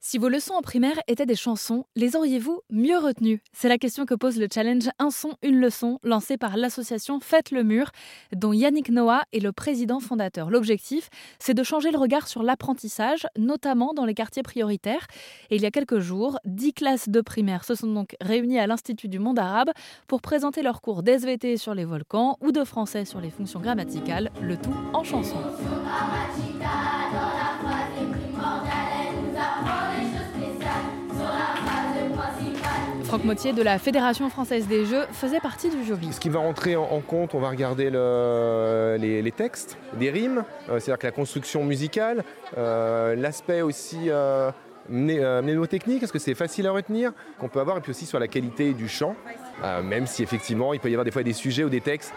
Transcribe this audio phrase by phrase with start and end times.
[0.00, 3.42] Si vos leçons en primaire étaient des chansons, les auriez-vous mieux retenues?
[3.52, 7.50] C'est la question que pose le challenge Un son, une leçon, lancé par l'association Faites
[7.50, 7.90] le mur,
[8.32, 10.50] dont Yannick Noah est le président fondateur.
[10.50, 15.08] L'objectif, c'est de changer le regard sur l'apprentissage, notamment dans les quartiers prioritaires.
[15.50, 18.68] Et il y a quelques jours, dix classes de primaire se sont donc réunies à
[18.68, 19.72] l'Institut du monde arabe
[20.06, 24.30] pour présenter leurs cours d'SVT sur les volcans ou de français sur les fonctions grammaticales,
[24.40, 25.38] le tout en chanson.
[33.08, 36.12] Franck Mottier de la Fédération française des jeux faisait partie du jury.
[36.12, 40.98] Ce qui va rentrer en, compte, on va regarder les, textes, des rimes, euh, c'est-à-dire
[40.98, 42.22] que la construction musicale,
[42.58, 44.50] euh, l'aspect aussi euh,
[44.90, 48.28] mnémotechnique, est-ce que c'est facile à retenir, qu'on peut avoir, et puis aussi sur la
[48.28, 49.16] qualité du chant,
[49.82, 52.12] même si effectivement il peut y avoir des fois des sujets ou des textes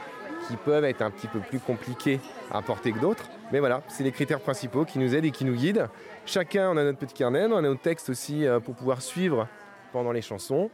[0.49, 2.19] qui peuvent être un petit peu plus compliqués
[2.51, 3.29] à porter que d'autres.
[3.53, 5.87] Mais voilà, c'est les critères principaux qui nous aident et qui nous guident.
[6.25, 9.47] Chacun, on a notre petit carnet, on a notre texte aussi pour pouvoir suivre
[9.91, 10.69] pendant les chansons.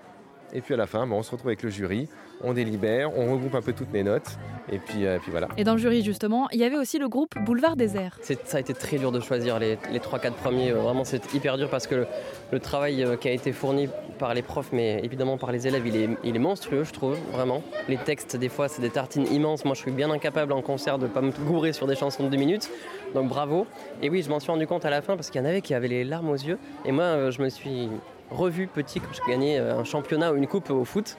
[0.53, 2.07] Et puis à la fin, on se retrouve avec le jury,
[2.41, 4.37] on délibère, on regroupe un peu toutes les notes,
[4.71, 5.49] et puis, euh, puis voilà.
[5.57, 8.17] Et dans le jury, justement, il y avait aussi le groupe Boulevard Désert.
[8.21, 10.71] Ça a été très dur de choisir les, les 3-4 premiers.
[10.71, 12.05] Euh, vraiment, c'est hyper dur parce que
[12.51, 15.85] le, travail euh, qui a été fourni par les profs, mais évidemment par les élèves,
[15.85, 17.61] il est, il est monstrueux, je trouve, vraiment.
[17.89, 19.65] Les textes, des fois, c'est des tartines immenses.
[19.65, 22.23] Moi, je suis bien incapable en concert de ne pas me gourer sur des chansons
[22.23, 22.69] de 2 minutes.
[23.13, 23.67] Donc bravo.
[24.01, 25.61] Et oui, je m'en suis rendu compte à la fin parce qu'il y en avait
[25.61, 26.57] qui avaient les larmes aux yeux.
[26.85, 27.89] Et moi, je me suis
[28.31, 31.17] revu petit quand j'ai gagné un championnat ou une coupe au foot.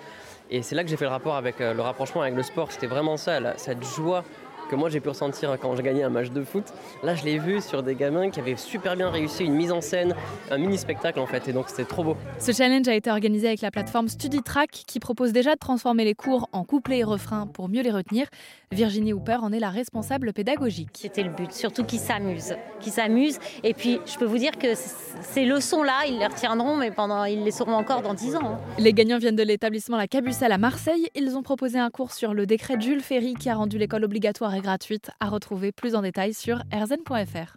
[0.50, 2.72] Et c'est là que j'ai fait le rapport avec euh, le rapprochement avec le sport.
[2.72, 4.24] C'était vraiment ça, cette joie
[4.68, 6.64] que moi j'ai pu ressentir quand j'ai gagné un match de foot.
[7.02, 9.80] Là, je l'ai vu sur des gamins qui avaient super bien réussi une mise en
[9.80, 10.14] scène,
[10.50, 12.16] un mini spectacle en fait, et donc c'était trop beau.
[12.38, 16.14] Ce challenge a été organisé avec la plateforme StudyTrack qui propose déjà de transformer les
[16.14, 18.26] cours en couplets et refrains pour mieux les retenir.
[18.70, 20.90] Virginie Hooper en est la responsable pédagogique.
[20.92, 23.38] C'était le but, surtout qu'ils s'amusent, qu'ils s'amusent.
[23.64, 27.42] Et puis, je peux vous dire que ces leçons-là, ils les retiendront, mais pendant, ils
[27.44, 28.40] les sauront encore dans 10 ans.
[28.44, 28.58] Hein.
[28.78, 31.08] Les gagnants viennent de l'établissement La Cabucelle à Marseille.
[31.14, 34.04] Ils ont proposé un cours sur le décret de Jules Ferry qui a rendu l'école
[34.04, 37.56] obligatoire gratuite à retrouver plus en détail sur rzn.fr.